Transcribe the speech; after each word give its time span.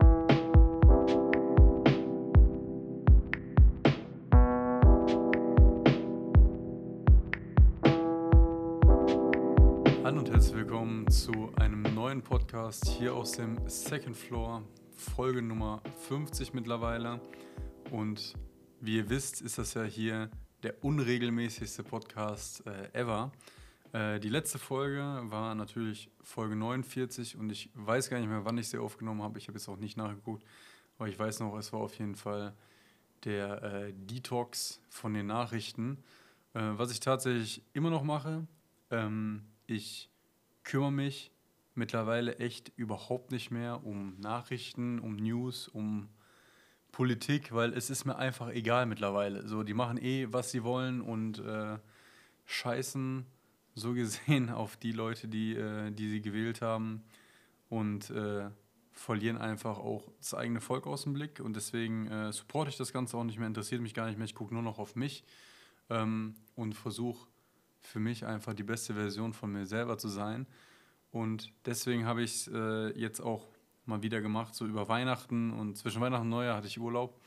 Hallo 0.00 0.24
und 10.18 10.30
herzlich 10.30 10.56
willkommen 10.56 11.06
zu 11.10 11.52
einem 11.56 11.82
neuen 11.94 12.22
Podcast 12.22 12.86
hier 12.86 13.14
aus 13.14 13.32
dem 13.32 13.58
Second 13.68 14.16
Floor, 14.16 14.62
Folge 14.96 15.42
Nummer 15.42 15.82
50 16.08 16.54
mittlerweile. 16.54 17.20
Und 17.90 18.32
wie 18.80 18.96
ihr 18.96 19.10
wisst, 19.10 19.42
ist 19.42 19.58
das 19.58 19.74
ja 19.74 19.84
hier 19.84 20.30
der 20.62 20.82
unregelmäßigste 20.82 21.82
Podcast 21.82 22.66
äh, 22.66 22.88
ever. 22.98 23.30
Äh, 23.92 24.20
die 24.20 24.28
letzte 24.28 24.58
Folge 24.58 25.20
war 25.24 25.54
natürlich 25.54 26.10
Folge 26.22 26.56
49 26.56 27.36
und 27.36 27.50
ich 27.50 27.70
weiß 27.74 28.10
gar 28.10 28.18
nicht 28.18 28.28
mehr, 28.28 28.44
wann 28.44 28.58
ich 28.58 28.68
sie 28.68 28.78
aufgenommen 28.78 29.22
habe. 29.22 29.38
Ich 29.38 29.48
habe 29.48 29.58
jetzt 29.58 29.68
auch 29.68 29.76
nicht 29.76 29.96
nachgeguckt, 29.96 30.44
aber 30.98 31.08
ich 31.08 31.18
weiß 31.18 31.40
noch, 31.40 31.56
es 31.56 31.72
war 31.72 31.80
auf 31.80 31.98
jeden 31.98 32.16
Fall 32.16 32.54
der 33.24 33.62
äh, 33.62 33.92
Detox 33.92 34.80
von 34.88 35.14
den 35.14 35.26
Nachrichten. 35.26 35.98
Äh, 36.54 36.60
was 36.72 36.90
ich 36.90 37.00
tatsächlich 37.00 37.62
immer 37.74 37.90
noch 37.90 38.02
mache, 38.02 38.46
ähm, 38.90 39.44
ich 39.66 40.10
kümmere 40.64 40.92
mich 40.92 41.30
mittlerweile 41.74 42.36
echt 42.36 42.72
überhaupt 42.76 43.30
nicht 43.30 43.50
mehr 43.50 43.84
um 43.84 44.18
Nachrichten, 44.18 44.98
um 44.98 45.16
News, 45.16 45.68
um 45.68 46.08
Politik, 46.92 47.52
weil 47.52 47.72
es 47.72 47.88
ist 47.88 48.04
mir 48.04 48.16
einfach 48.16 48.48
egal 48.50 48.86
mittlerweile. 48.86 49.46
So, 49.48 49.62
die 49.62 49.74
machen 49.74 49.96
eh, 49.98 50.26
was 50.30 50.50
sie 50.50 50.62
wollen 50.62 51.00
und 51.00 51.38
äh, 51.38 51.78
scheißen 52.44 53.24
so 53.74 53.94
gesehen 53.94 54.50
auf 54.50 54.76
die 54.76 54.92
Leute, 54.92 55.28
die, 55.28 55.54
äh, 55.54 55.90
die 55.90 56.08
sie 56.08 56.22
gewählt 56.22 56.62
haben 56.62 57.02
und 57.68 58.10
äh, 58.10 58.50
verlieren 58.92 59.38
einfach 59.38 59.78
auch 59.78 60.10
das 60.18 60.34
eigene 60.34 60.60
Volk 60.60 60.86
aus 60.86 61.04
dem 61.04 61.14
Blick. 61.14 61.40
Und 61.40 61.56
deswegen 61.56 62.06
äh, 62.08 62.32
supporte 62.32 62.70
ich 62.70 62.76
das 62.76 62.92
Ganze 62.92 63.16
auch 63.16 63.24
nicht 63.24 63.38
mehr, 63.38 63.46
interessiert 63.46 63.80
mich 63.80 63.94
gar 63.94 64.06
nicht 64.06 64.18
mehr. 64.18 64.26
Ich 64.26 64.34
gucke 64.34 64.52
nur 64.52 64.62
noch 64.62 64.78
auf 64.78 64.94
mich 64.96 65.24
ähm, 65.90 66.34
und 66.54 66.74
versuche 66.74 67.26
für 67.80 67.98
mich 67.98 68.26
einfach 68.26 68.54
die 68.54 68.62
beste 68.62 68.94
Version 68.94 69.32
von 69.32 69.52
mir 69.52 69.66
selber 69.66 69.98
zu 69.98 70.08
sein. 70.08 70.46
Und 71.10 71.52
deswegen 71.66 72.06
habe 72.06 72.22
ich 72.22 72.32
es 72.32 72.48
äh, 72.48 72.98
jetzt 72.98 73.20
auch 73.20 73.48
mal 73.84 74.02
wieder 74.02 74.20
gemacht, 74.20 74.54
so 74.54 74.66
über 74.66 74.88
Weihnachten 74.88 75.50
und 75.50 75.76
zwischen 75.76 76.00
Weihnachten 76.00 76.24
und 76.24 76.30
Neujahr 76.30 76.56
hatte 76.56 76.68
ich 76.68 76.78
Urlaub 76.78 77.20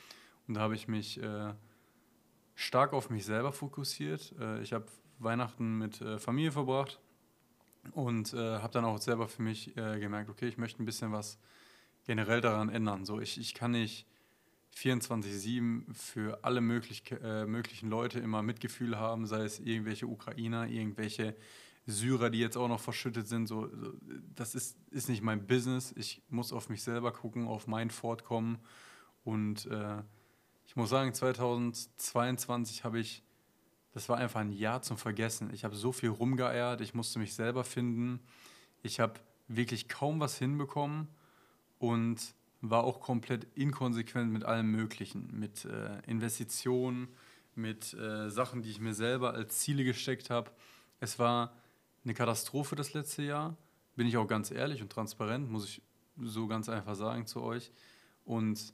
und 0.48 0.56
da 0.56 0.62
habe 0.62 0.76
ich 0.76 0.88
mich 0.88 1.22
äh, 1.22 1.54
stark 2.56 2.94
auf 2.94 3.10
mich 3.10 3.26
selber 3.26 3.52
fokussiert. 3.52 4.34
Äh, 4.40 4.62
ich 4.62 4.74
habe 4.74 4.86
Weihnachten 5.20 5.78
mit 5.78 6.02
äh, 6.02 6.20
Familie 6.20 6.52
verbracht 6.52 7.00
und 7.92 8.34
äh, 8.34 8.60
habe 8.60 8.74
dann 8.74 8.86
auch 8.86 8.98
selber 9.00 9.28
für 9.28 9.42
mich 9.42 9.76
äh, 9.78 10.00
gemerkt, 10.00 10.30
okay, 10.30 10.48
ich 10.48 10.58
möchte 10.58 10.82
ein 10.82 10.86
bisschen 10.86 11.12
was 11.12 11.38
generell 12.06 12.42
daran 12.42 12.70
ändern. 12.70 13.06
So, 13.06 13.20
ich, 13.20 13.40
ich 13.40 13.54
kann 13.54 13.72
nicht 13.72 14.06
24-7 14.76 15.94
für 15.94 16.44
alle 16.44 16.62
möglich, 16.62 17.04
äh, 17.24 17.46
möglichen 17.46 17.90
Leute 17.90 18.20
immer 18.20 18.44
Mitgefühl 18.44 18.98
haben, 18.98 19.26
sei 19.26 19.44
es 19.44 19.60
irgendwelche 19.60 20.08
Ukrainer, 20.08 20.68
irgendwelche 20.68 21.36
Syrer, 21.88 22.30
die 22.30 22.40
jetzt 22.40 22.58
auch 22.58 22.68
noch 22.68 22.80
verschüttet 22.80 23.28
sind. 23.28 23.48
So, 23.48 23.70
das 24.34 24.56
ist, 24.56 24.78
ist 24.92 25.08
nicht 25.08 25.22
mein 25.22 25.46
Business. 25.46 25.94
Ich 25.96 26.22
muss 26.30 26.52
auf 26.52 26.70
mich 26.70 26.84
selber 26.84 27.12
gucken, 27.12 27.48
auf 27.48 27.68
mein 27.68 27.90
Fortkommen. 27.90 28.58
Und 29.24 29.68
äh, 29.68 30.02
ich 30.66 30.76
muss 30.76 30.90
sagen, 30.90 31.14
2022 31.14 32.84
habe 32.84 33.00
ich 33.00 33.24
das 33.96 34.10
war 34.10 34.18
einfach 34.18 34.42
ein 34.42 34.52
Jahr 34.52 34.82
zum 34.82 34.98
Vergessen. 34.98 35.54
Ich 35.54 35.64
habe 35.64 35.74
so 35.74 35.94
viel 35.94 36.10
rumgeeiert, 36.10 36.82
ich 36.82 36.94
musste 36.94 37.18
mich 37.18 37.34
selber 37.34 37.64
finden. 37.64 38.20
Ich 38.84 39.00
habe 39.00 39.22
wirklich 39.48 39.88
kaum 39.88 40.20
was 40.20 40.38
hinbekommen 40.38 41.08
und 41.80 42.36
war 42.60 42.84
auch 42.84 43.00
komplett 43.00 43.48
inkonsequent 43.56 44.34
mit 44.34 44.44
allem 44.44 44.70
Möglichen, 44.70 45.30
mit 45.40 45.64
äh, 45.64 46.02
Investitionen, 46.08 47.08
mit 47.56 47.94
äh, 47.94 48.30
Sachen, 48.30 48.64
die 48.64 48.70
ich 48.70 48.82
mir 48.82 48.94
selber 48.94 49.34
als 49.34 49.60
Ziele 49.60 49.86
gesteckt 49.86 50.30
habe. 50.30 50.52
Es 51.00 51.18
war 51.18 51.54
eine 52.04 52.14
Katastrophe 52.14 52.76
das 52.76 52.94
letzte 52.94 53.24
Jahr, 53.24 53.56
bin 53.96 54.08
ich 54.08 54.18
auch 54.18 54.28
ganz 54.28 54.52
ehrlich 54.52 54.82
und 54.82 54.92
transparent, 54.92 55.50
muss 55.50 55.70
ich 55.70 55.82
so 56.22 56.48
ganz 56.48 56.68
einfach 56.68 56.96
sagen 56.96 57.28
zu 57.28 57.42
euch. 57.42 57.72
Und 58.26 58.74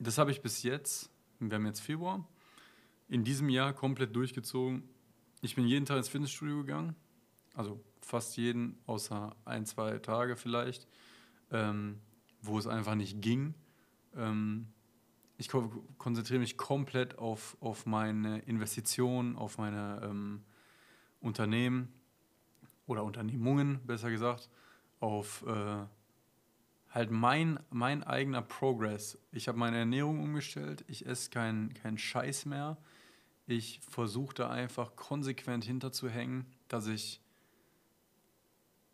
das 0.00 0.18
habe 0.18 0.32
ich 0.32 0.42
bis 0.42 0.64
jetzt, 0.64 1.08
wir 1.38 1.54
haben 1.54 1.66
jetzt 1.66 1.80
Februar, 1.80 2.26
in 3.10 3.24
diesem 3.24 3.48
Jahr 3.48 3.72
komplett 3.72 4.14
durchgezogen. 4.14 4.88
Ich 5.42 5.56
bin 5.56 5.66
jeden 5.66 5.84
Tag 5.84 5.98
ins 5.98 6.08
Fitnessstudio 6.08 6.58
gegangen, 6.58 6.94
also 7.54 7.82
fast 8.00 8.36
jeden, 8.36 8.78
außer 8.86 9.34
ein, 9.44 9.66
zwei 9.66 9.98
Tage 9.98 10.36
vielleicht, 10.36 10.86
ähm, 11.50 11.98
wo 12.40 12.56
es 12.56 12.66
einfach 12.66 12.94
nicht 12.94 13.20
ging. 13.20 13.54
Ähm, 14.16 14.68
ich 15.38 15.48
ko 15.48 15.84
konzentriere 15.98 16.38
mich 16.40 16.56
komplett 16.56 17.18
auf, 17.18 17.56
auf 17.60 17.84
meine 17.84 18.40
Investitionen, 18.40 19.36
auf 19.36 19.58
meine 19.58 20.00
ähm, 20.04 20.44
Unternehmen 21.20 21.92
oder 22.86 23.02
Unternehmungen, 23.02 23.80
besser 23.86 24.10
gesagt, 24.10 24.48
auf 25.00 25.44
äh, 25.46 25.84
halt 26.90 27.10
mein, 27.10 27.58
mein 27.70 28.04
eigener 28.04 28.42
Progress. 28.42 29.18
Ich 29.32 29.48
habe 29.48 29.58
meine 29.58 29.78
Ernährung 29.78 30.22
umgestellt, 30.22 30.84
ich 30.86 31.06
esse 31.06 31.30
keinen 31.30 31.74
kein 31.74 31.98
Scheiß 31.98 32.46
mehr. 32.46 32.76
Ich 33.50 33.80
versuche 33.80 34.32
da 34.32 34.48
einfach 34.48 34.94
konsequent 34.94 35.64
hinterzuhängen, 35.64 36.46
dass 36.68 36.86
ich 36.86 37.20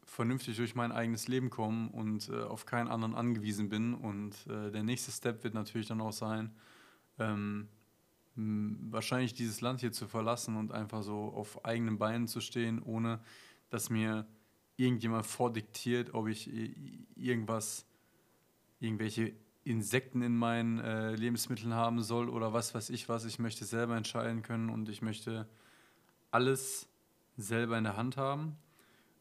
vernünftig 0.03 0.57
durch 0.57 0.75
mein 0.75 0.93
eigenes 0.93 1.29
Leben 1.29 1.51
komme 1.51 1.91
und 1.91 2.31
äh, 2.31 2.41
auf 2.41 2.65
keinen 2.65 2.89
anderen 2.89 3.15
angewiesen 3.15 3.69
bin. 3.69 3.93
Und 3.93 4.35
äh, 4.47 4.71
der 4.71 4.83
nächste 4.83 5.13
Step 5.13 5.45
wird 5.45 5.53
natürlich 5.53 5.89
dann 5.89 6.01
auch 6.01 6.15
sein, 6.15 6.55
ähm, 7.19 7.69
wahrscheinlich 8.35 9.35
dieses 9.35 9.61
Land 9.61 9.81
hier 9.81 9.93
zu 9.93 10.09
verlassen 10.09 10.57
und 10.57 10.73
einfach 10.73 11.03
so 11.03 11.35
auf 11.35 11.63
eigenen 11.67 11.99
Beinen 11.99 12.27
zu 12.27 12.41
stehen, 12.41 12.81
ohne 12.81 13.21
dass 13.69 13.91
mir 13.91 14.27
irgendjemand 14.79 15.27
vordiktiert, 15.27 16.15
ob 16.15 16.29
ich 16.29 16.51
irgendwas, 17.15 17.85
irgendwelche 18.81 19.35
Insekten 19.67 20.23
in 20.23 20.37
meinen 20.37 20.79
äh, 20.79 21.17
Lebensmitteln 21.17 21.75
haben 21.75 22.01
soll 22.01 22.29
oder 22.29 22.53
was 22.53 22.75
weiß 22.75 22.91
ich 22.91 23.09
was. 23.09 23.25
Ich 23.25 23.39
möchte 23.41 23.65
selber 23.65 23.97
entscheiden 23.97 24.43
können 24.43 24.71
und 24.71 24.89
ich 24.89 25.03
möchte 25.03 25.49
alles 26.31 26.89
selber 27.37 27.77
in 27.77 27.85
der 27.85 27.97
Hand 27.97 28.17
haben. 28.17 28.57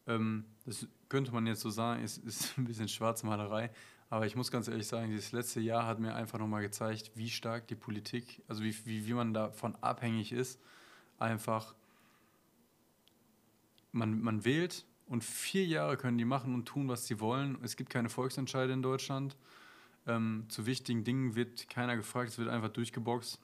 Ähm, 0.06 0.44
das 0.64 0.86
könnte 1.08 1.32
man 1.32 1.46
jetzt 1.46 1.60
so 1.60 1.70
sagen, 1.70 2.02
ist, 2.04 2.18
ist 2.18 2.54
ein 2.58 2.64
bisschen 2.64 2.88
Schwarzmalerei. 2.88 3.70
Aber 4.08 4.24
ich 4.24 4.36
muss 4.36 4.52
ganz 4.52 4.68
ehrlich 4.68 4.86
sagen, 4.86 5.10
dieses 5.10 5.32
letzte 5.32 5.58
Jahr 5.58 5.84
hat 5.84 5.98
mir 5.98 6.14
einfach 6.14 6.38
nochmal 6.38 6.62
gezeigt, 6.62 7.10
wie 7.16 7.28
stark 7.28 7.66
die 7.66 7.74
Politik, 7.74 8.40
also 8.46 8.62
wie, 8.62 8.74
wie, 8.86 9.06
wie 9.08 9.14
man 9.14 9.34
davon 9.34 9.74
abhängig 9.80 10.30
ist. 10.30 10.60
Einfach, 11.18 11.74
man, 13.90 14.20
man 14.20 14.44
wählt 14.44 14.86
und 15.06 15.24
vier 15.24 15.66
Jahre 15.66 15.96
können 15.96 16.18
die 16.18 16.24
machen 16.24 16.54
und 16.54 16.66
tun, 16.66 16.88
was 16.88 17.06
sie 17.06 17.18
wollen. 17.18 17.58
Es 17.64 17.76
gibt 17.76 17.90
keine 17.90 18.08
Volksentscheide 18.08 18.72
in 18.72 18.82
Deutschland. 18.82 19.36
Ähm, 20.06 20.44
zu 20.48 20.66
wichtigen 20.66 21.04
Dingen 21.04 21.34
wird 21.34 21.68
keiner 21.68 21.96
gefragt, 21.96 22.30
es 22.30 22.38
wird 22.38 22.48
einfach 22.48 22.68
durchgeboxt. 22.68 23.40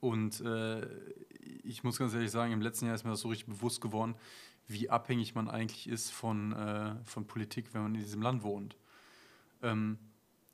Und 0.00 0.40
äh, 0.40 0.86
ich 1.62 1.84
muss 1.84 1.98
ganz 1.98 2.14
ehrlich 2.14 2.30
sagen, 2.30 2.52
im 2.52 2.62
letzten 2.62 2.86
Jahr 2.86 2.94
ist 2.94 3.04
mir 3.04 3.10
das 3.10 3.20
so 3.20 3.28
richtig 3.28 3.48
bewusst 3.48 3.80
geworden, 3.80 4.14
wie 4.66 4.90
abhängig 4.90 5.34
man 5.34 5.48
eigentlich 5.48 5.88
ist 5.88 6.10
von, 6.10 6.52
äh, 6.52 6.94
von 7.04 7.26
Politik, 7.26 7.74
wenn 7.74 7.82
man 7.82 7.94
in 7.94 8.00
diesem 8.00 8.22
Land 8.22 8.42
wohnt. 8.42 8.76
Ähm, 9.62 9.98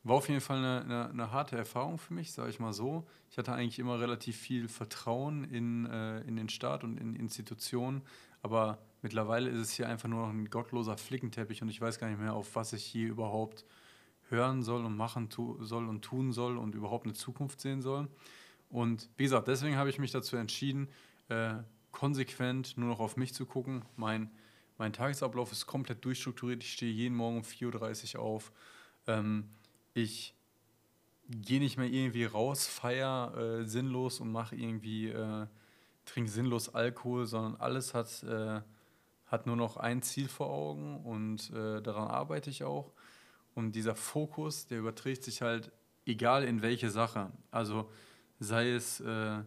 war 0.04 0.16
auf 0.16 0.28
jeden 0.28 0.40
Fall 0.40 0.58
eine, 0.58 0.82
eine, 0.82 1.10
eine 1.10 1.32
harte 1.32 1.56
Erfahrung 1.56 1.98
für 1.98 2.12
mich, 2.12 2.32
sage 2.32 2.50
ich 2.50 2.60
mal 2.60 2.72
so. 2.72 3.06
Ich 3.30 3.38
hatte 3.38 3.52
eigentlich 3.52 3.78
immer 3.78 3.98
relativ 3.98 4.36
viel 4.36 4.68
Vertrauen 4.68 5.44
in, 5.44 5.86
äh, 5.86 6.20
in 6.20 6.36
den 6.36 6.48
Staat 6.48 6.84
und 6.84 6.98
in 6.98 7.16
Institutionen, 7.16 8.02
aber 8.42 8.78
mittlerweile 9.00 9.48
ist 9.48 9.58
es 9.58 9.72
hier 9.72 9.88
einfach 9.88 10.08
nur 10.08 10.26
noch 10.26 10.32
ein 10.32 10.50
gottloser 10.50 10.98
Flickenteppich 10.98 11.62
und 11.62 11.70
ich 11.70 11.80
weiß 11.80 11.98
gar 11.98 12.08
nicht 12.08 12.20
mehr, 12.20 12.34
auf 12.34 12.54
was 12.54 12.74
ich 12.74 12.84
hier 12.84 13.08
überhaupt 13.08 13.64
hören 14.30 14.62
soll 14.62 14.84
und 14.84 14.96
machen 14.96 15.28
soll 15.30 15.88
und 15.88 16.02
tun 16.02 16.32
soll 16.32 16.58
und 16.58 16.74
überhaupt 16.74 17.04
eine 17.04 17.14
Zukunft 17.14 17.60
sehen 17.60 17.82
soll. 17.82 18.08
Und 18.70 19.08
wie 19.16 19.24
gesagt, 19.24 19.48
deswegen 19.48 19.76
habe 19.76 19.90
ich 19.90 19.98
mich 19.98 20.10
dazu 20.10 20.36
entschieden, 20.36 20.88
äh, 21.28 21.54
konsequent 21.92 22.76
nur 22.76 22.88
noch 22.88 23.00
auf 23.00 23.16
mich 23.16 23.32
zu 23.32 23.46
gucken. 23.46 23.84
Mein, 23.96 24.30
mein 24.78 24.92
Tagesablauf 24.92 25.52
ist 25.52 25.66
komplett 25.66 26.04
durchstrukturiert. 26.04 26.62
Ich 26.62 26.72
stehe 26.72 26.92
jeden 26.92 27.14
Morgen 27.14 27.38
um 27.38 27.42
4.30 27.42 28.16
Uhr 28.16 28.22
auf. 28.22 28.52
Ähm, 29.06 29.48
ich 29.94 30.34
gehe 31.28 31.60
nicht 31.60 31.78
mehr 31.78 31.88
irgendwie 31.88 32.24
raus, 32.24 32.66
feier 32.66 33.34
äh, 33.36 33.64
sinnlos 33.64 34.20
und 34.20 34.30
mache 34.30 34.56
irgendwie, 34.56 35.08
äh, 35.08 35.46
trinke 36.04 36.30
sinnlos 36.30 36.74
Alkohol, 36.74 37.26
sondern 37.26 37.56
alles 37.60 37.94
hat, 37.94 38.22
äh, 38.24 38.60
hat 39.26 39.46
nur 39.46 39.56
noch 39.56 39.76
ein 39.76 40.02
Ziel 40.02 40.28
vor 40.28 40.48
Augen 40.48 41.00
und 41.04 41.50
äh, 41.50 41.80
daran 41.80 42.08
arbeite 42.08 42.50
ich 42.50 42.64
auch. 42.64 42.92
Und 43.54 43.72
dieser 43.72 43.94
Fokus, 43.94 44.66
der 44.66 44.78
überträgt 44.78 45.24
sich 45.24 45.42
halt 45.42 45.70
egal 46.06 46.44
in 46.44 46.62
welche 46.62 46.90
Sache. 46.90 47.30
Also 47.50 47.90
sei 48.38 48.72
es, 48.72 49.00
äh, 49.00 49.42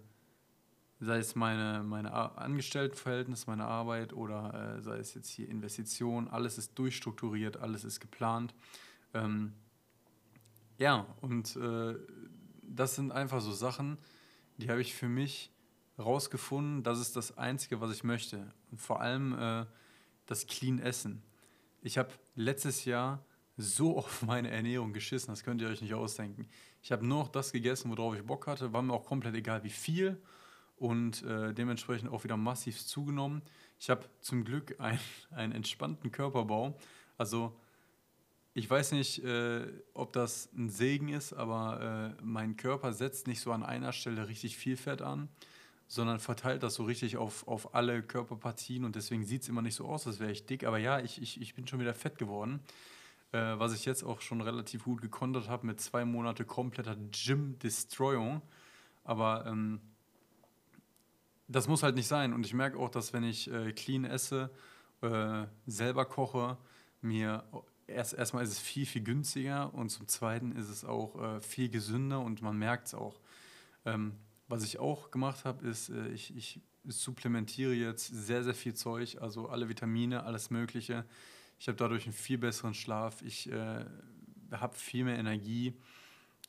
sei 0.99 1.17
es 1.17 1.35
meine, 1.35 1.83
meine 1.83 2.13
Angestelltenverhältnis, 2.13 3.47
meine 3.47 3.65
Arbeit 3.65 4.13
oder 4.13 4.77
äh, 4.77 4.81
sei 4.81 4.97
es 4.97 5.13
jetzt 5.13 5.29
hier 5.29 5.49
Investition, 5.49 6.27
alles 6.27 6.57
ist 6.57 6.77
durchstrukturiert, 6.79 7.57
alles 7.57 7.83
ist 7.83 7.99
geplant. 7.99 8.55
Ähm, 9.13 9.53
ja, 10.77 11.05
und 11.21 11.55
äh, 11.55 11.95
das 12.63 12.95
sind 12.95 13.11
einfach 13.11 13.41
so 13.41 13.51
Sachen, 13.51 13.97
die 14.57 14.69
habe 14.69 14.81
ich 14.81 14.95
für 14.95 15.09
mich 15.09 15.51
rausgefunden, 15.99 16.83
das 16.83 16.99
ist 16.99 17.15
das 17.15 17.37
Einzige, 17.37 17.81
was 17.81 17.91
ich 17.91 18.03
möchte. 18.03 18.51
Und 18.71 18.79
vor 18.79 19.01
allem 19.01 19.37
äh, 19.37 19.65
das 20.25 20.45
Clean 20.45 20.79
Essen. 20.79 21.23
Ich 21.81 21.97
habe 21.97 22.09
letztes 22.35 22.85
Jahr 22.85 23.23
so 23.57 23.97
auf 23.97 24.21
meine 24.21 24.51
Ernährung 24.51 24.93
geschissen, 24.93 25.31
das 25.31 25.43
könnt 25.43 25.61
ihr 25.61 25.67
euch 25.67 25.81
nicht 25.81 25.95
ausdenken. 25.95 26.47
Ich 26.83 26.91
habe 26.91 27.05
nur 27.05 27.23
noch 27.23 27.29
das 27.29 27.51
gegessen, 27.51 27.89
worauf 27.89 28.15
ich 28.15 28.23
Bock 28.23 28.45
hatte, 28.47 28.71
war 28.71 28.81
mir 28.81 28.93
auch 28.93 29.05
komplett 29.05 29.35
egal, 29.35 29.63
wie 29.63 29.71
viel 29.71 30.21
und 30.77 31.23
äh, 31.23 31.53
dementsprechend 31.53 32.11
auch 32.11 32.23
wieder 32.23 32.37
massiv 32.37 32.85
zugenommen. 32.85 33.41
Ich 33.79 33.89
habe 33.89 34.05
zum 34.21 34.43
Glück 34.43 34.79
ein, 34.79 34.99
einen 35.31 35.53
entspannten 35.53 36.11
Körperbau. 36.11 36.77
Also 37.17 37.59
ich 38.53 38.69
weiß 38.69 38.91
nicht, 38.91 39.23
äh, 39.23 39.67
ob 39.93 40.13
das 40.13 40.49
ein 40.55 40.69
Segen 40.69 41.09
ist, 41.09 41.33
aber 41.33 42.15
äh, 42.19 42.23
mein 42.23 42.57
Körper 42.57 42.93
setzt 42.93 43.27
nicht 43.27 43.41
so 43.41 43.51
an 43.51 43.63
einer 43.63 43.91
Stelle 43.91 44.27
richtig 44.27 44.57
viel 44.57 44.77
Fett 44.77 45.01
an, 45.01 45.29
sondern 45.87 46.19
verteilt 46.19 46.63
das 46.63 46.75
so 46.75 46.83
richtig 46.83 47.17
auf, 47.17 47.47
auf 47.47 47.73
alle 47.73 48.03
Körperpartien 48.03 48.83
und 48.83 48.95
deswegen 48.95 49.23
sieht 49.23 49.43
es 49.43 49.49
immer 49.49 49.61
nicht 49.61 49.75
so 49.75 49.85
aus, 49.85 50.05
als 50.05 50.19
wäre 50.19 50.31
ich 50.31 50.45
dick. 50.45 50.63
Aber 50.63 50.77
ja, 50.77 50.99
ich, 50.99 51.21
ich, 51.21 51.41
ich 51.41 51.55
bin 51.55 51.67
schon 51.67 51.79
wieder 51.79 51.93
fett 51.93 52.17
geworden, 52.17 52.59
äh, 53.31 53.37
was 53.57 53.73
ich 53.73 53.85
jetzt 53.85 54.03
auch 54.03 54.21
schon 54.21 54.41
relativ 54.41 54.83
gut 54.85 55.01
gekontert 55.01 55.49
habe 55.49 55.67
mit 55.67 55.79
zwei 55.81 56.05
Monate 56.05 56.45
kompletter 56.45 56.95
Gym-Destroyung. 56.95 58.41
Aber 59.03 59.45
ähm, 59.45 59.81
das 61.47 61.67
muss 61.67 61.83
halt 61.83 61.95
nicht 61.95 62.07
sein 62.07 62.33
und 62.33 62.45
ich 62.45 62.53
merke 62.53 62.77
auch, 62.77 62.89
dass 62.89 63.13
wenn 63.13 63.23
ich 63.23 63.51
äh, 63.51 63.71
clean 63.71 64.05
esse, 64.05 64.51
äh, 65.01 65.45
selber 65.65 66.05
koche, 66.05 66.57
mir 67.01 67.43
erst 67.87 68.13
erstmal 68.13 68.43
ist 68.43 68.51
es 68.51 68.59
viel, 68.59 68.85
viel 68.85 69.03
günstiger 69.03 69.73
und 69.73 69.89
zum 69.89 70.07
Zweiten 70.07 70.51
ist 70.51 70.69
es 70.69 70.83
auch 70.83 71.21
äh, 71.21 71.41
viel 71.41 71.69
gesünder 71.69 72.19
und 72.21 72.41
man 72.41 72.57
merkt 72.57 72.87
es 72.87 72.93
auch. 72.93 73.19
Ähm, 73.85 74.13
was 74.49 74.63
ich 74.63 74.79
auch 74.79 75.11
gemacht 75.11 75.45
habe, 75.45 75.65
ist, 75.67 75.89
äh, 75.89 76.09
ich, 76.09 76.35
ich 76.35 76.61
supplementiere 76.85 77.73
jetzt 77.73 78.07
sehr, 78.07 78.43
sehr 78.43 78.53
viel 78.53 78.73
Zeug, 78.73 79.17
also 79.21 79.49
alle 79.49 79.69
Vitamine, 79.69 80.23
alles 80.23 80.49
Mögliche. 80.49 81.05
Ich 81.59 81.67
habe 81.67 81.75
dadurch 81.75 82.05
einen 82.05 82.13
viel 82.13 82.37
besseren 82.37 82.73
Schlaf, 82.73 83.21
ich 83.21 83.51
äh, 83.51 83.85
habe 84.51 84.75
viel 84.75 85.03
mehr 85.05 85.17
Energie. 85.17 85.73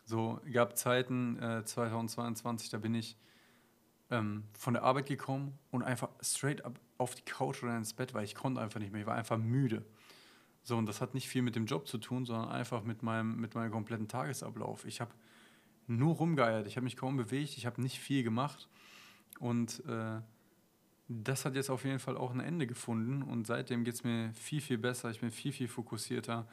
So 0.05 0.41
gab 0.53 0.77
Zeiten 0.77 1.39
2022, 1.65 2.69
äh, 2.69 2.71
da 2.71 2.79
bin 2.79 2.95
ich 2.95 3.17
ähm, 4.11 4.45
von 4.59 4.75
der 4.75 4.83
Arbeit 4.83 5.07
gekommen 5.07 5.59
und 5.71 5.83
einfach 5.83 6.09
straight 6.21 6.65
up 6.65 6.79
auf 6.97 7.15
die 7.15 7.23
Couch 7.23 7.63
oder 7.63 7.77
ins 7.77 7.93
Bett, 7.93 8.15
weil 8.15 8.25
ich 8.25 8.35
konnte 8.35 8.61
einfach 8.61 8.81
nicht 8.81 8.93
mehr, 8.93 9.03
ich 9.03 9.07
war 9.07 9.15
einfach 9.15 9.39
müde. 9.39 9.85
So, 10.63 10.77
und 10.77 10.87
das 10.87 11.01
hat 11.01 11.15
nicht 11.15 11.29
viel 11.29 11.43
mit 11.43 11.57
dem 11.57 11.67
Job 11.67 11.87
zu 11.87 11.99
tun, 11.99 12.27
sondern 12.27 12.51
einfach 12.51 12.83
mit 12.83 13.03
meinem, 13.03 13.37
mit 13.37 13.55
meinem 13.55 13.71
kompletten 13.71 14.09
Tagesablauf. 14.09 14.85
Ich 14.85 15.01
habe 15.01 15.13
nur 15.87 16.17
rumgeeiert, 16.17 16.67
ich 16.67 16.77
habe 16.77 16.85
mich 16.85 16.97
kaum 16.97 17.17
bewegt, 17.17 17.57
ich 17.57 17.67
habe 17.67 17.81
nicht 17.81 17.99
viel 17.99 18.23
gemacht. 18.23 18.69
Und 19.39 19.83
äh, 19.87 20.21
das 21.09 21.45
hat 21.47 21.55
jetzt 21.55 21.71
auf 21.71 21.85
jeden 21.85 21.99
Fall 21.99 22.17
auch 22.17 22.33
ein 22.33 22.41
Ende 22.41 22.67
gefunden 22.67 23.23
und 23.23 23.47
seitdem 23.47 23.83
geht 23.85 23.95
es 23.95 24.05
mir 24.05 24.31
viel, 24.35 24.61
viel 24.61 24.77
besser, 24.77 25.11
ich 25.11 25.21
bin 25.21 25.31
viel, 25.31 25.53
viel 25.53 25.69
fokussierter. 25.69 26.47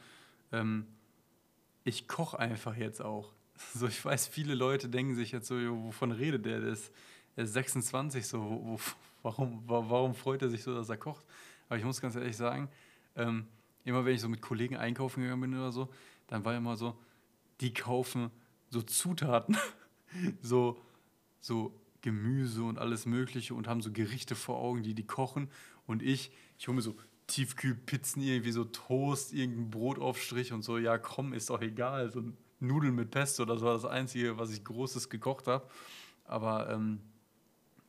Ähm, 0.50 0.86
ich 1.84 2.08
koche 2.08 2.38
einfach 2.38 2.76
jetzt 2.76 3.00
auch. 3.00 3.32
So, 3.74 3.86
ich 3.86 4.04
weiß, 4.04 4.26
viele 4.26 4.54
Leute 4.54 4.90
denken 4.90 5.14
sich 5.14 5.32
jetzt 5.32 5.48
so, 5.48 5.54
wovon 5.56 6.12
redet 6.12 6.44
der? 6.44 6.60
Der 6.60 6.72
ist, 6.72 6.92
der 7.36 7.44
ist 7.44 7.54
26, 7.54 8.26
so, 8.26 8.38
wo, 8.38 8.78
warum, 9.22 9.62
warum 9.66 10.14
freut 10.14 10.42
er 10.42 10.50
sich 10.50 10.62
so, 10.62 10.74
dass 10.74 10.90
er 10.90 10.98
kocht? 10.98 11.24
Aber 11.68 11.78
ich 11.78 11.84
muss 11.84 12.02
ganz 12.02 12.16
ehrlich 12.16 12.36
sagen, 12.36 12.68
ähm, 13.14 13.46
immer 13.84 14.04
wenn 14.04 14.14
ich 14.14 14.20
so 14.20 14.28
mit 14.28 14.42
Kollegen 14.42 14.76
einkaufen 14.76 15.22
gegangen 15.22 15.40
bin 15.40 15.54
oder 15.54 15.72
so, 15.72 15.88
dann 16.26 16.44
war 16.44 16.54
immer 16.54 16.76
so, 16.76 16.98
die 17.62 17.72
kaufen 17.72 18.30
so 18.68 18.82
Zutaten, 18.82 19.56
so, 20.42 20.78
so 21.40 21.72
Gemüse 22.06 22.62
und 22.62 22.78
alles 22.78 23.04
Mögliche 23.04 23.52
und 23.52 23.66
haben 23.66 23.82
so 23.82 23.90
Gerichte 23.90 24.36
vor 24.36 24.58
Augen, 24.58 24.84
die 24.84 24.94
die 24.94 25.04
kochen. 25.04 25.50
Und 25.88 26.04
ich, 26.04 26.30
ich 26.56 26.68
hole 26.68 26.76
mir 26.76 26.82
so 26.82 26.94
Tiefkühlpizzen, 27.26 28.22
irgendwie 28.22 28.52
so 28.52 28.64
Toast, 28.64 29.32
irgendein 29.32 29.70
Brotaufstrich 29.70 30.52
und 30.52 30.62
so. 30.62 30.78
Ja, 30.78 30.98
komm, 30.98 31.32
ist 31.32 31.50
doch 31.50 31.60
egal. 31.60 32.12
So 32.12 32.22
Nudeln 32.60 32.94
mit 32.94 33.10
Pesto, 33.10 33.44
das 33.44 33.60
war 33.60 33.72
das 33.72 33.84
Einzige, 33.84 34.38
was 34.38 34.52
ich 34.52 34.62
Großes 34.62 35.08
gekocht 35.08 35.48
habe. 35.48 35.68
Aber 36.26 36.70
ähm, 36.70 37.00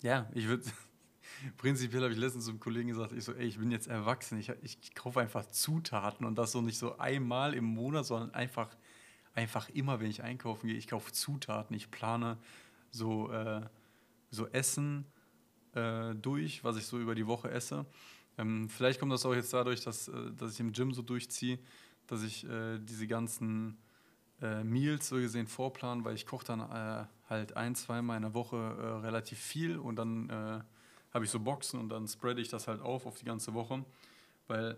ja, 0.02 0.28
ich 0.34 0.48
würde 0.48 0.64
prinzipiell 1.58 2.02
habe 2.02 2.14
ich 2.14 2.18
letztens 2.18 2.46
zum 2.46 2.60
Kollegen 2.60 2.88
gesagt, 2.88 3.12
ich 3.12 3.24
so, 3.24 3.34
ey, 3.34 3.46
ich 3.46 3.60
bin 3.60 3.70
jetzt 3.70 3.86
erwachsen, 3.86 4.40
ich, 4.40 4.52
ich 4.64 4.96
kaufe 4.96 5.20
einfach 5.20 5.46
Zutaten 5.46 6.26
und 6.26 6.40
das 6.40 6.54
so 6.54 6.62
nicht 6.62 6.80
so 6.80 6.98
einmal 6.98 7.54
im 7.54 7.66
Monat, 7.66 8.08
sondern 8.08 8.34
einfach, 8.34 8.76
einfach 9.36 9.70
immer, 9.70 10.00
wenn 10.00 10.10
ich 10.10 10.24
einkaufen 10.24 10.66
gehe, 10.70 10.76
ich 10.76 10.88
kaufe 10.88 11.12
Zutaten, 11.12 11.76
ich 11.76 11.92
plane 11.92 12.40
so, 12.90 13.32
äh, 13.32 13.62
so 14.30 14.48
Essen 14.48 15.06
äh, 15.74 16.16
durch, 16.16 16.64
was 16.64 16.78
ich 16.78 16.86
so 16.86 17.00
über 17.00 17.16
die 17.16 17.28
Woche 17.28 17.50
esse. 17.52 17.86
Ähm, 18.38 18.70
vielleicht 18.70 19.00
kommt 19.00 19.12
das 19.12 19.26
auch 19.26 19.34
jetzt 19.34 19.54
dadurch, 19.54 19.82
dass, 19.82 20.08
äh, 20.08 20.32
dass 20.36 20.54
ich 20.54 20.60
im 20.60 20.72
Gym 20.72 20.94
so 20.94 21.02
durchziehe, 21.02 21.60
dass 22.08 22.24
ich 22.24 22.46
äh, 22.46 22.80
diese 22.80 23.08
ganzen 23.08 23.78
äh, 24.42 24.64
Meals 24.64 25.08
so 25.10 25.16
gesehen 25.18 25.48
vorplanen, 25.48 26.06
weil 26.06 26.16
ich 26.16 26.26
koche 26.26 26.46
dann 26.46 26.60
äh, 26.60 27.06
halt 27.30 27.58
ein, 27.58 27.76
zweimal 27.76 28.18
in 28.18 28.24
der 28.24 28.34
Woche 28.34 29.02
relativ 29.04 29.40
viel 29.40 29.78
und 29.78 29.98
dann 29.98 30.64
habe 31.14 31.26
ich 31.26 31.32
so 31.32 31.42
Boxen 31.42 31.78
und 31.80 31.90
dann 31.90 32.08
spreade 32.08 32.40
ich 32.40 32.48
das 32.48 32.70
halt 32.70 32.80
auf 32.80 33.06
auf 33.06 33.18
die 33.18 33.26
ganze 33.26 33.54
Woche, 33.54 33.84
weil 34.48 34.78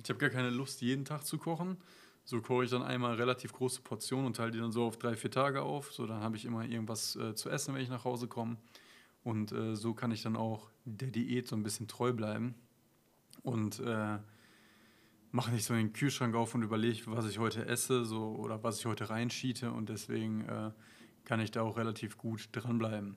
ich 0.00 0.08
habe 0.08 0.20
gar 0.20 0.30
keine 0.30 0.50
Lust, 0.50 0.80
jeden 0.80 1.04
Tag 1.04 1.26
zu 1.26 1.38
kochen. 1.38 1.76
So 2.24 2.40
koche 2.40 2.64
ich 2.64 2.70
dann 2.70 2.82
einmal 2.82 3.14
relativ 3.14 3.52
große 3.52 3.80
Portionen 3.82 4.26
und 4.26 4.36
teile 4.36 4.50
die 4.50 4.58
dann 4.58 4.72
so 4.72 4.84
auf 4.84 4.98
drei, 4.98 5.16
vier 5.16 5.30
Tage 5.30 5.62
auf. 5.62 5.92
So, 5.92 6.06
dann 6.06 6.20
habe 6.20 6.36
ich 6.36 6.44
immer 6.44 6.64
irgendwas 6.64 7.16
äh, 7.16 7.34
zu 7.34 7.50
essen, 7.50 7.74
wenn 7.74 7.82
ich 7.82 7.88
nach 7.88 8.04
Hause 8.04 8.28
komme. 8.28 8.56
Und 9.24 9.52
äh, 9.52 9.74
so 9.74 9.94
kann 9.94 10.12
ich 10.12 10.22
dann 10.22 10.36
auch 10.36 10.70
der 10.84 11.10
Diät 11.10 11.48
so 11.48 11.56
ein 11.56 11.62
bisschen 11.62 11.88
treu 11.88 12.12
bleiben. 12.12 12.54
Und 13.42 13.80
äh, 13.80 14.18
mache 15.32 15.50
nicht 15.50 15.64
so 15.64 15.74
den 15.74 15.92
Kühlschrank 15.92 16.34
auf 16.34 16.54
und 16.54 16.62
überlege, 16.62 17.02
was 17.06 17.26
ich 17.28 17.38
heute 17.38 17.66
esse 17.66 18.04
so, 18.04 18.36
oder 18.36 18.62
was 18.62 18.78
ich 18.78 18.86
heute 18.86 19.10
reinschiete. 19.10 19.72
Und 19.72 19.88
deswegen 19.88 20.42
äh, 20.42 20.70
kann 21.24 21.40
ich 21.40 21.50
da 21.50 21.62
auch 21.62 21.76
relativ 21.76 22.16
gut 22.16 22.48
dranbleiben. 22.52 23.16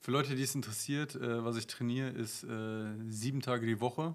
Für 0.00 0.12
Leute, 0.12 0.36
die 0.36 0.42
es 0.42 0.54
interessiert, 0.54 1.16
äh, 1.16 1.44
was 1.44 1.56
ich 1.56 1.66
trainiere, 1.66 2.10
ist 2.10 2.44
äh, 2.44 2.94
sieben 3.08 3.40
Tage 3.40 3.66
die 3.66 3.80
Woche 3.80 4.14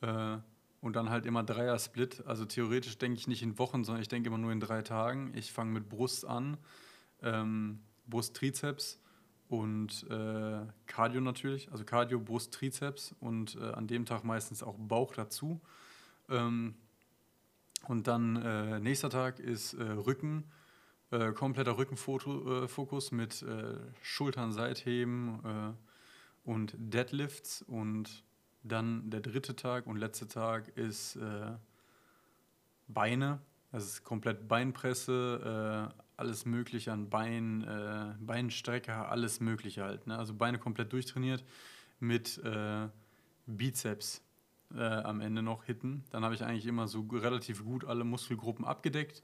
äh, 0.00 0.38
und 0.80 0.96
dann 0.96 1.10
halt 1.10 1.26
immer 1.26 1.42
Dreier-Split. 1.42 2.24
Also 2.26 2.44
theoretisch 2.44 2.98
denke 2.98 3.18
ich 3.18 3.26
nicht 3.26 3.42
in 3.42 3.58
Wochen, 3.58 3.84
sondern 3.84 4.02
ich 4.02 4.08
denke 4.08 4.28
immer 4.28 4.38
nur 4.38 4.52
in 4.52 4.60
drei 4.60 4.82
Tagen. 4.82 5.32
Ich 5.34 5.52
fange 5.52 5.72
mit 5.72 5.88
Brust 5.88 6.24
an, 6.24 6.56
ähm, 7.22 7.80
Brust-Trizeps 8.06 9.00
und 9.48 10.06
äh, 10.10 10.60
Cardio 10.86 11.20
natürlich. 11.20 11.70
Also 11.72 11.84
Cardio, 11.84 12.20
Brust, 12.20 12.52
Trizeps 12.54 13.14
und 13.20 13.56
äh, 13.56 13.72
an 13.72 13.86
dem 13.86 14.06
Tag 14.06 14.24
meistens 14.24 14.62
auch 14.62 14.76
Bauch 14.78 15.14
dazu. 15.14 15.60
Ähm, 16.28 16.74
und 17.86 18.06
dann 18.06 18.36
äh, 18.36 18.80
nächster 18.80 19.10
Tag 19.10 19.38
ist 19.38 19.74
Rücken 19.78 20.44
äh, 21.10 21.32
kompletter 21.32 21.78
Rückenfokus 21.78 23.12
äh, 23.12 23.14
mit 23.14 23.42
äh, 23.42 23.76
Schultern, 24.02 24.52
Seitheben 24.52 25.40
äh, 25.44 26.48
und 26.48 26.74
Deadlifts. 26.76 27.62
Und 27.62 28.24
dann 28.62 29.10
der 29.10 29.20
dritte 29.20 29.56
Tag 29.56 29.86
und 29.86 29.96
letzte 29.96 30.28
Tag 30.28 30.68
ist 30.76 31.16
äh, 31.16 31.52
Beine. 32.88 33.40
Das 33.72 33.84
ist 33.84 34.04
komplett 34.04 34.48
Beinpresse, 34.48 35.90
äh, 35.90 36.02
alles 36.16 36.46
Mögliche 36.46 36.90
an 36.92 37.10
Bein, 37.10 38.16
Beinstrecker, 38.18 39.08
alles 39.08 39.38
Mögliche 39.38 39.84
halt. 39.84 40.08
Ne? 40.08 40.18
Also 40.18 40.34
Beine 40.34 40.58
komplett 40.58 40.92
durchtrainiert 40.92 41.44
mit 42.00 42.42
Bizeps. 43.46 44.20
am 44.74 45.20
Ende 45.20 45.42
noch 45.42 45.62
hitten. 45.62 46.02
Dann 46.10 46.24
habe 46.24 46.34
ich 46.34 46.42
eigentlich 46.42 46.66
immer 46.66 46.88
so 46.88 47.02
relativ 47.02 47.62
gut 47.64 47.84
alle 47.84 48.02
Muskelgruppen 48.02 48.64
abgedeckt. 48.64 49.22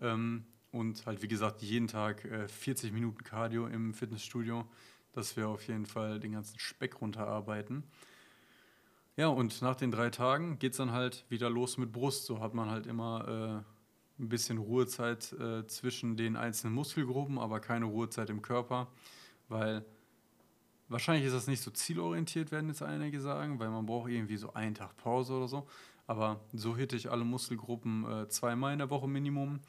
Ähm, 0.00 0.44
und 0.74 1.06
halt, 1.06 1.22
wie 1.22 1.28
gesagt, 1.28 1.62
jeden 1.62 1.86
Tag 1.86 2.24
äh, 2.24 2.48
40 2.48 2.92
Minuten 2.92 3.22
Cardio 3.22 3.68
im 3.68 3.94
Fitnessstudio, 3.94 4.66
dass 5.12 5.36
wir 5.36 5.48
auf 5.48 5.66
jeden 5.68 5.86
Fall 5.86 6.18
den 6.18 6.32
ganzen 6.32 6.58
Speck 6.58 7.00
runterarbeiten. 7.00 7.84
Ja, 9.16 9.28
und 9.28 9.62
nach 9.62 9.76
den 9.76 9.92
drei 9.92 10.10
Tagen 10.10 10.58
geht 10.58 10.72
es 10.72 10.78
dann 10.78 10.90
halt 10.90 11.24
wieder 11.28 11.48
los 11.48 11.78
mit 11.78 11.92
Brust. 11.92 12.26
So 12.26 12.40
hat 12.40 12.52
man 12.52 12.70
halt 12.70 12.86
immer 12.86 13.64
äh, 14.18 14.22
ein 14.22 14.28
bisschen 14.28 14.58
Ruhezeit 14.58 15.32
äh, 15.34 15.66
zwischen 15.68 16.16
den 16.16 16.36
einzelnen 16.36 16.74
Muskelgruppen, 16.74 17.38
aber 17.38 17.60
keine 17.60 17.84
Ruhezeit 17.86 18.28
im 18.30 18.42
Körper, 18.42 18.88
weil 19.48 19.84
wahrscheinlich 20.88 21.26
ist 21.26 21.32
das 21.32 21.46
nicht 21.46 21.62
so 21.62 21.70
zielorientiert, 21.70 22.50
werden 22.50 22.68
jetzt 22.68 22.82
einige 22.82 23.20
sagen, 23.20 23.60
weil 23.60 23.70
man 23.70 23.86
braucht 23.86 24.10
irgendwie 24.10 24.36
so 24.36 24.52
einen 24.52 24.74
Tag 24.74 24.96
Pause 24.96 25.34
oder 25.34 25.48
so. 25.48 25.68
Aber 26.06 26.40
so 26.52 26.76
hitte 26.76 26.96
ich 26.96 27.10
alle 27.10 27.24
Muskelgruppen 27.24 28.04
äh, 28.10 28.28
zweimal 28.28 28.72
in 28.72 28.78
der 28.80 28.90
Woche 28.90 29.08
Minimum 29.08 29.60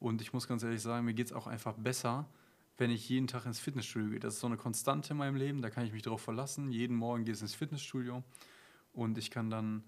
und 0.00 0.20
ich 0.20 0.32
muss 0.32 0.48
ganz 0.48 0.64
ehrlich 0.64 0.82
sagen, 0.82 1.04
mir 1.04 1.14
geht 1.14 1.26
es 1.26 1.32
auch 1.32 1.46
einfach 1.46 1.74
besser, 1.74 2.28
wenn 2.76 2.90
ich 2.90 3.08
jeden 3.08 3.28
Tag 3.28 3.46
ins 3.46 3.60
Fitnessstudio 3.60 4.10
gehe. 4.10 4.20
Das 4.20 4.34
ist 4.34 4.40
so 4.40 4.48
eine 4.48 4.56
Konstante 4.56 5.12
in 5.12 5.18
meinem 5.18 5.36
Leben, 5.36 5.62
da 5.62 5.70
kann 5.70 5.86
ich 5.86 5.92
mich 5.92 6.02
darauf 6.02 6.20
verlassen. 6.20 6.72
Jeden 6.72 6.96
Morgen 6.96 7.24
gehe 7.24 7.34
ich 7.34 7.40
ins 7.40 7.54
Fitnessstudio 7.54 8.24
und 8.98 9.16
ich 9.16 9.30
kann 9.30 9.48
dann 9.48 9.84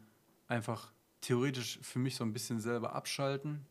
einfach 0.47 0.93
theoretisch 1.21 1.81
für 1.83 1.99
mich 1.99 2.15
so 2.15 2.23
ein 2.23 2.33
bisschen 2.33 2.61
selber 2.61 2.95
abschalten 2.95 3.67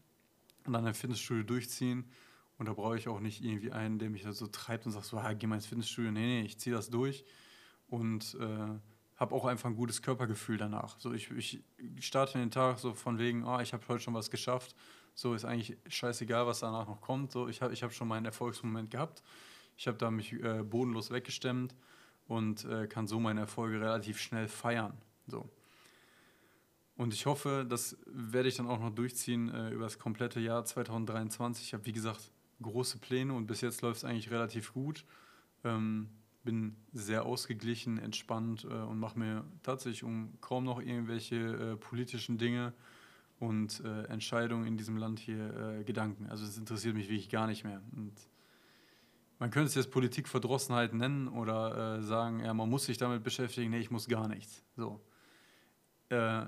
und 0.65 0.73
dann 0.73 0.85
ein 0.85 0.93
Fitnessstudio 0.93 1.43
durchziehen. 1.43 2.11
Und 2.57 2.67
da 2.67 2.73
brauche 2.73 2.97
ich 2.97 3.07
auch 3.07 3.21
nicht 3.21 3.41
irgendwie 3.41 3.71
einen, 3.71 3.99
der 3.99 4.09
mich 4.09 4.25
so 4.29 4.47
treibt 4.47 4.85
und 4.85 4.91
sagt 4.91 5.05
so, 5.05 5.17
ah, 5.17 5.31
geh 5.31 5.47
mal 5.47 5.55
ins 5.55 5.65
Fitnessstudio. 5.65 6.11
Nee, 6.11 6.41
nee, 6.41 6.41
ich 6.41 6.59
ziehe 6.59 6.75
das 6.75 6.89
durch 6.89 7.23
und 7.87 8.35
äh, 8.37 8.79
habe 9.15 9.33
auch 9.33 9.45
einfach 9.45 9.69
ein 9.69 9.77
gutes 9.77 10.01
Körpergefühl 10.01 10.57
danach. 10.57 10.99
So, 10.99 11.13
ich, 11.13 11.31
ich 11.31 11.63
starte 12.01 12.37
den 12.37 12.51
Tag 12.51 12.79
so 12.79 12.93
von 12.93 13.17
wegen, 13.17 13.45
ah, 13.45 13.61
ich 13.61 13.71
habe 13.71 13.87
heute 13.87 14.03
schon 14.03 14.13
was 14.13 14.29
geschafft. 14.29 14.75
So 15.15 15.33
ist 15.33 15.45
eigentlich 15.45 15.77
scheißegal, 15.87 16.47
was 16.47 16.59
danach 16.59 16.85
noch 16.85 16.99
kommt. 16.99 17.31
So, 17.31 17.47
ich 17.47 17.61
habe 17.61 17.73
ich 17.73 17.81
hab 17.81 17.93
schon 17.93 18.09
meinen 18.09 18.25
Erfolgsmoment 18.25 18.91
gehabt. 18.91 19.23
Ich 19.77 19.87
habe 19.87 19.97
da 19.97 20.11
mich 20.11 20.33
äh, 20.33 20.63
bodenlos 20.63 21.11
weggestemmt 21.11 21.73
und 22.27 22.65
äh, 22.65 22.87
kann 22.87 23.07
so 23.07 23.21
meine 23.21 23.39
Erfolge 23.39 23.79
relativ 23.79 24.19
schnell 24.19 24.49
feiern. 24.49 24.97
So. 25.29 25.49
Und 26.95 27.13
ich 27.13 27.25
hoffe, 27.25 27.65
das 27.67 27.97
werde 28.05 28.49
ich 28.49 28.57
dann 28.57 28.67
auch 28.67 28.79
noch 28.79 28.93
durchziehen 28.93 29.49
äh, 29.49 29.69
über 29.69 29.85
das 29.85 29.99
komplette 29.99 30.41
Jahr 30.41 30.65
2023. 30.65 31.65
Ich 31.65 31.73
habe, 31.73 31.85
wie 31.85 31.93
gesagt, 31.93 32.31
große 32.61 32.97
Pläne 32.97 33.33
und 33.33 33.47
bis 33.47 33.61
jetzt 33.61 33.81
läuft 33.81 33.99
es 33.99 34.03
eigentlich 34.03 34.31
relativ 34.31 34.73
gut. 34.73 35.05
Ähm, 35.63 36.09
bin 36.43 36.75
sehr 36.93 37.25
ausgeglichen, 37.25 37.97
entspannt 37.99 38.65
äh, 38.65 38.67
und 38.67 38.99
mache 38.99 39.17
mir 39.17 39.45
tatsächlich 39.63 40.03
um 40.03 40.33
kaum 40.41 40.65
noch 40.65 40.81
irgendwelche 40.81 41.35
äh, 41.35 41.75
politischen 41.77 42.37
Dinge 42.37 42.73
und 43.39 43.81
äh, 43.85 44.03
Entscheidungen 44.05 44.65
in 44.67 44.77
diesem 44.77 44.97
Land 44.97 45.19
hier 45.19 45.79
äh, 45.79 45.83
Gedanken. 45.83 46.27
Also 46.29 46.45
es 46.45 46.57
interessiert 46.57 46.95
mich 46.95 47.07
wirklich 47.07 47.29
gar 47.29 47.47
nicht 47.47 47.63
mehr. 47.63 47.81
Und 47.95 48.13
man 49.39 49.51
könnte 49.51 49.67
es 49.67 49.75
jetzt 49.75 49.91
Politikverdrossenheit 49.91 50.93
nennen 50.93 51.29
oder 51.29 51.97
äh, 51.97 52.03
sagen, 52.03 52.41
ja, 52.41 52.53
man 52.53 52.69
muss 52.69 52.85
sich 52.85 52.97
damit 52.97 53.23
beschäftigen. 53.23 53.71
Nee, 53.71 53.79
ich 53.79 53.91
muss 53.91 54.07
gar 54.07 54.27
nichts. 54.27 54.63
So. 54.75 55.01
Äh, 56.09 56.45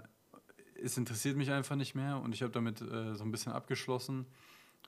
es 0.84 0.98
interessiert 0.98 1.38
mich 1.38 1.52
einfach 1.52 1.76
nicht 1.76 1.94
mehr 1.94 2.20
und 2.20 2.34
ich 2.34 2.42
habe 2.42 2.52
damit 2.52 2.80
so 2.80 2.86
ein 3.24 3.32
bisschen 3.32 3.52
abgeschlossen 3.52 4.26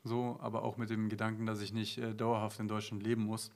so, 0.03 0.38
aber 0.42 0.63
auch 0.63 0.77
mit 0.77 0.89
dem 0.89 1.10
Gedanken, 1.10 1.46
dass 1.46 1.62
ich 1.62 1.74
nicht 1.74 1.98
äh, 1.98 2.13
dauerhaft 2.13 2.60
in 2.60 2.68
Deutschland 2.68 3.03
leben 3.03 3.24
muss. 3.24 3.51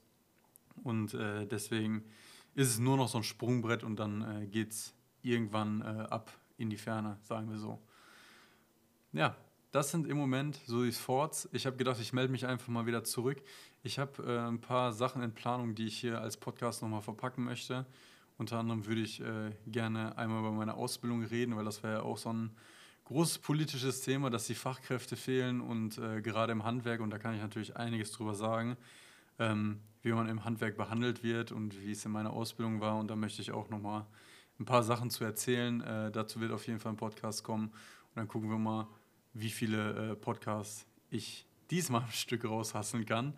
Und 0.82 1.14
äh, 1.14 1.46
deswegen 1.46 2.04
ist 2.54 2.68
es 2.68 2.78
nur 2.78 2.96
noch 2.96 3.08
so 3.08 3.18
ein 3.18 3.24
Sprungbrett 3.24 3.84
und 3.84 3.96
dann 3.96 4.42
äh, 4.42 4.46
geht 4.46 4.72
es 4.72 4.94
irgendwann 5.22 5.82
äh, 5.82 6.06
ab 6.08 6.32
in 6.56 6.70
die 6.70 6.76
Ferne, 6.76 7.18
sagen 7.22 7.50
wir 7.50 7.58
so. 7.58 7.80
Ja, 9.12 9.36
das 9.72 9.90
sind 9.90 10.06
im 10.06 10.16
Moment 10.16 10.58
so 10.66 10.84
die 10.84 10.90
Thoughts. 10.90 11.48
Ich 11.52 11.66
habe 11.66 11.76
gedacht, 11.76 12.00
ich 12.00 12.12
melde 12.12 12.32
mich 12.32 12.46
einfach 12.46 12.68
mal 12.68 12.86
wieder 12.86 13.04
zurück. 13.04 13.42
Ich 13.82 13.98
habe 13.98 14.22
äh, 14.22 14.48
ein 14.48 14.60
paar 14.60 14.92
Sachen 14.92 15.22
in 15.22 15.34
Planung, 15.34 15.74
die 15.74 15.86
ich 15.86 15.98
hier 15.98 16.20
als 16.20 16.36
Podcast 16.38 16.80
nochmal 16.80 17.02
verpacken 17.02 17.44
möchte. 17.44 17.84
Unter 18.38 18.58
anderem 18.58 18.86
würde 18.86 19.02
ich 19.02 19.20
äh, 19.20 19.50
gerne 19.66 20.16
einmal 20.16 20.40
über 20.40 20.52
meine 20.52 20.74
Ausbildung 20.74 21.24
reden, 21.24 21.56
weil 21.56 21.64
das 21.64 21.82
wäre 21.82 21.94
ja 21.94 22.02
auch 22.02 22.18
so 22.18 22.32
ein 22.32 22.50
großes 23.04 23.38
politisches 23.38 24.02
Thema, 24.02 24.30
dass 24.30 24.46
die 24.46 24.54
Fachkräfte 24.54 25.16
fehlen 25.16 25.60
und 25.60 25.98
äh, 25.98 26.22
gerade 26.22 26.52
im 26.52 26.64
Handwerk, 26.64 27.00
und 27.00 27.10
da 27.10 27.18
kann 27.18 27.34
ich 27.34 27.40
natürlich 27.40 27.76
einiges 27.76 28.12
drüber 28.12 28.34
sagen, 28.34 28.76
ähm, 29.38 29.80
wie 30.02 30.12
man 30.12 30.28
im 30.28 30.44
Handwerk 30.44 30.76
behandelt 30.76 31.22
wird 31.22 31.50
und 31.50 31.80
wie 31.82 31.92
es 31.92 32.04
in 32.04 32.12
meiner 32.12 32.32
Ausbildung 32.32 32.80
war. 32.80 32.96
Und 32.98 33.08
da 33.08 33.16
möchte 33.16 33.42
ich 33.42 33.50
auch 33.50 33.70
nochmal 33.70 34.06
ein 34.60 34.64
paar 34.64 34.82
Sachen 34.82 35.10
zu 35.10 35.24
erzählen. 35.24 35.80
Äh, 35.80 36.10
dazu 36.12 36.40
wird 36.40 36.52
auf 36.52 36.66
jeden 36.66 36.80
Fall 36.80 36.92
ein 36.92 36.96
Podcast 36.96 37.44
kommen. 37.44 37.68
Und 37.68 38.16
dann 38.16 38.28
gucken 38.28 38.50
wir 38.50 38.58
mal, 38.58 38.86
wie 39.32 39.50
viele 39.50 40.12
äh, 40.12 40.16
Podcasts 40.16 40.86
ich 41.10 41.46
diesmal 41.70 42.02
ein 42.02 42.12
Stück 42.12 42.44
raushasseln 42.44 43.06
kann. 43.06 43.34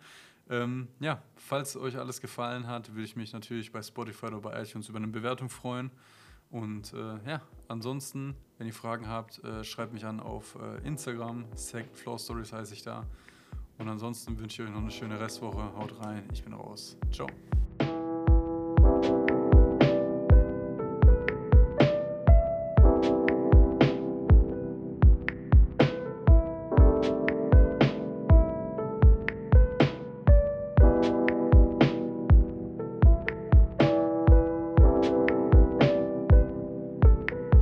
Ähm, 0.49 0.87
ja, 0.99 1.21
falls 1.35 1.77
euch 1.77 1.97
alles 1.97 2.19
gefallen 2.19 2.67
hat, 2.67 2.89
würde 2.89 3.03
ich 3.03 3.15
mich 3.15 3.33
natürlich 3.33 3.71
bei 3.71 3.81
Spotify 3.81 4.27
oder 4.27 4.41
bei 4.41 4.61
iTunes 4.61 4.89
über 4.89 4.97
eine 4.97 5.07
Bewertung 5.07 5.49
freuen. 5.49 5.91
Und 6.49 6.93
äh, 6.93 7.29
ja, 7.29 7.41
ansonsten, 7.69 8.35
wenn 8.57 8.67
ihr 8.67 8.73
Fragen 8.73 9.07
habt, 9.07 9.41
äh, 9.43 9.63
schreibt 9.63 9.93
mich 9.93 10.05
an 10.05 10.19
auf 10.19 10.57
äh, 10.61 10.85
Instagram. 10.85 11.45
Stories 11.55 12.51
heiße 12.51 12.73
ich 12.73 12.83
da. 12.83 13.05
Und 13.77 13.87
ansonsten 13.87 14.37
wünsche 14.37 14.61
ich 14.61 14.67
euch 14.67 14.73
noch 14.73 14.81
eine 14.81 14.91
schöne 14.91 15.19
Restwoche. 15.19 15.73
Haut 15.75 15.99
rein, 16.05 16.23
ich 16.33 16.43
bin 16.43 16.53
raus. 16.53 16.97
Ciao. 17.11 17.27